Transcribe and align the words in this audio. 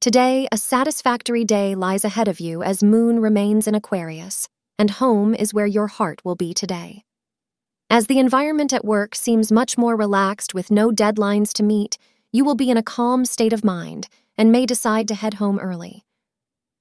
Today, 0.00 0.46
a 0.52 0.56
satisfactory 0.56 1.44
day 1.44 1.74
lies 1.74 2.04
ahead 2.04 2.28
of 2.28 2.38
you 2.38 2.62
as 2.62 2.84
Moon 2.84 3.18
remains 3.18 3.66
in 3.66 3.74
Aquarius, 3.74 4.48
and 4.78 4.92
home 4.92 5.34
is 5.34 5.52
where 5.52 5.66
your 5.66 5.88
heart 5.88 6.24
will 6.24 6.36
be 6.36 6.54
today. 6.54 7.02
As 7.90 8.06
the 8.06 8.20
environment 8.20 8.72
at 8.72 8.84
work 8.84 9.16
seems 9.16 9.50
much 9.50 9.76
more 9.76 9.96
relaxed 9.96 10.54
with 10.54 10.70
no 10.70 10.92
deadlines 10.92 11.52
to 11.54 11.64
meet, 11.64 11.98
you 12.30 12.44
will 12.44 12.54
be 12.54 12.70
in 12.70 12.76
a 12.76 12.82
calm 12.82 13.24
state 13.24 13.52
of 13.52 13.64
mind 13.64 14.06
and 14.36 14.52
may 14.52 14.66
decide 14.66 15.08
to 15.08 15.16
head 15.16 15.34
home 15.34 15.58
early. 15.58 16.04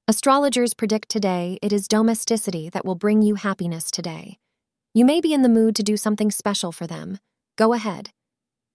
Astrologers 0.08 0.76
predict 0.76 1.10
today 1.10 1.58
it 1.64 1.74
is 1.74 1.88
domesticity 1.88 2.70
that 2.70 2.86
will 2.86 2.94
bring 2.94 3.24
you 3.24 3.34
happiness 3.34 3.90
today. 3.90 4.38
You 4.94 5.06
may 5.06 5.22
be 5.22 5.34
in 5.34 5.42
the 5.42 5.50
mood 5.50 5.76
to 5.78 5.84
do 5.84 5.98
something 5.98 6.30
special 6.30 6.72
for 6.72 6.86
them. 6.86 7.18
Go 7.56 7.74
ahead. 7.74 8.12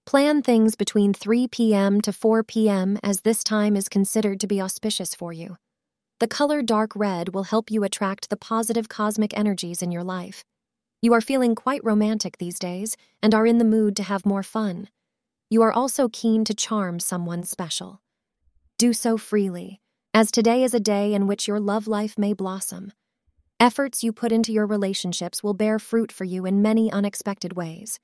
Plan 0.05 0.43
things 0.43 0.75
between 0.75 1.15
3 1.15 1.47
p.m. 1.49 2.01
to 2.01 2.13
4 2.13 2.43
p.m., 2.43 2.99
as 3.03 3.21
this 3.21 3.45
time 3.45 3.77
is 3.77 3.89
considered 3.89 4.41
to 4.41 4.49
be 4.49 4.61
auspicious 4.61 5.15
for 5.15 5.33
you. 5.33 5.57
The 6.19 6.27
color 6.27 6.61
dark 6.61 6.93
red 6.97 7.35
will 7.35 7.45
help 7.45 7.71
you 7.71 7.85
attract 7.85 8.29
the 8.29 8.37
positive 8.37 8.89
cosmic 8.89 9.37
energies 9.37 9.81
in 9.81 9.93
your 9.93 10.03
life. 10.03 10.45
You 11.01 11.13
are 11.15 11.21
feeling 11.21 11.55
quite 11.55 11.85
romantic 11.85 12.39
these 12.39 12.59
days 12.59 12.97
and 13.23 13.35
are 13.35 13.47
in 13.47 13.59
the 13.59 13.65
mood 13.65 13.95
to 13.97 14.03
have 14.03 14.27
more 14.27 14.43
fun. 14.43 14.89
You 15.49 15.63
are 15.63 15.73
also 15.73 16.09
keen 16.09 16.45
to 16.47 16.55
charm 16.55 16.99
someone 16.99 17.45
special. 17.45 18.01
Do 18.79 18.93
so 18.93 19.17
freely, 19.17 19.81
as 20.13 20.31
today 20.31 20.65
is 20.65 20.75
a 20.75 20.81
day 20.81 21.15
in 21.15 21.27
which 21.27 21.47
your 21.47 21.61
love 21.61 21.87
life 21.87 22.19
may 22.19 22.33
blossom. 22.33 22.93
Efforts 23.61 24.03
you 24.03 24.13
put 24.13 24.33
into 24.33 24.53
your 24.53 24.67
relationships 24.67 25.43
will 25.43 25.55
bear 25.55 25.79
fruit 25.79 26.11
for 26.11 26.25
you 26.25 26.45
in 26.45 26.61
many 26.61 26.91
unexpected 26.91 27.53
ways. 27.53 28.01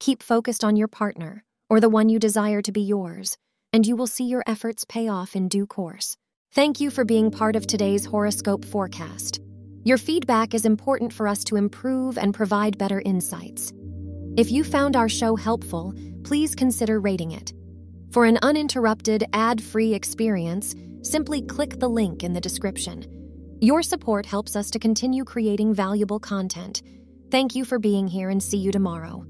Keep 0.00 0.22
focused 0.22 0.62
on 0.62 0.76
your 0.76 0.86
partner, 0.86 1.42
or 1.68 1.80
the 1.80 1.88
one 1.88 2.08
you 2.08 2.20
desire 2.20 2.62
to 2.62 2.70
be 2.70 2.80
yours, 2.80 3.36
and 3.72 3.84
you 3.84 3.96
will 3.96 4.06
see 4.06 4.24
your 4.24 4.44
efforts 4.46 4.84
pay 4.84 5.08
off 5.08 5.34
in 5.34 5.48
due 5.48 5.66
course. 5.66 6.16
Thank 6.52 6.80
you 6.80 6.90
for 6.90 7.04
being 7.04 7.32
part 7.32 7.56
of 7.56 7.66
today's 7.66 8.04
horoscope 8.04 8.64
forecast. 8.64 9.40
Your 9.82 9.98
feedback 9.98 10.54
is 10.54 10.64
important 10.64 11.12
for 11.12 11.26
us 11.26 11.42
to 11.44 11.56
improve 11.56 12.16
and 12.16 12.32
provide 12.32 12.78
better 12.78 13.02
insights. 13.04 13.72
If 14.36 14.52
you 14.52 14.62
found 14.62 14.94
our 14.94 15.08
show 15.08 15.34
helpful, 15.34 15.92
please 16.22 16.54
consider 16.54 17.00
rating 17.00 17.32
it. 17.32 17.52
For 18.12 18.24
an 18.24 18.38
uninterrupted, 18.42 19.24
ad 19.32 19.60
free 19.60 19.94
experience, 19.94 20.76
simply 21.02 21.42
click 21.42 21.80
the 21.80 21.88
link 21.88 22.22
in 22.22 22.34
the 22.34 22.40
description. 22.40 23.04
Your 23.60 23.82
support 23.82 24.26
helps 24.26 24.54
us 24.54 24.70
to 24.70 24.78
continue 24.78 25.24
creating 25.24 25.74
valuable 25.74 26.20
content. 26.20 26.82
Thank 27.32 27.56
you 27.56 27.64
for 27.64 27.80
being 27.80 28.06
here 28.06 28.30
and 28.30 28.40
see 28.40 28.58
you 28.58 28.70
tomorrow. 28.70 29.26